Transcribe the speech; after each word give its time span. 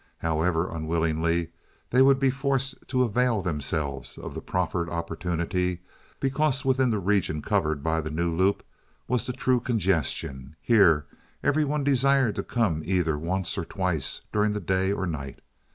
However 0.17 0.67
unwillingly, 0.67 1.51
they 1.91 2.01
would 2.01 2.17
be 2.17 2.31
forced 2.31 2.73
to 2.87 3.03
avail 3.03 3.43
themselves 3.43 4.17
of 4.17 4.33
the 4.33 4.41
proffered 4.41 4.89
opportunity, 4.89 5.83
because 6.19 6.65
within 6.65 6.89
the 6.89 6.97
region 6.97 7.43
covered 7.43 7.83
by 7.83 8.01
the 8.01 8.09
new 8.09 8.35
loop 8.35 8.63
was 9.07 9.27
the 9.27 9.31
true 9.31 9.59
congestion—here 9.59 11.05
every 11.43 11.63
one 11.63 11.83
desired 11.83 12.33
to 12.37 12.41
come 12.41 12.81
either 12.83 13.15
once 13.15 13.59
or 13.59 13.63
twice 13.63 14.21
during 14.33 14.53
the 14.53 14.59
day 14.59 14.91
or 14.91 15.05
night. 15.05 15.37